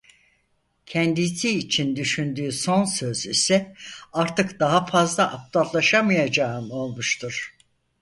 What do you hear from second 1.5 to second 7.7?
için düşündüğü son söz ise "Artık daha fazla aptallaşamayacağım" olmuştur.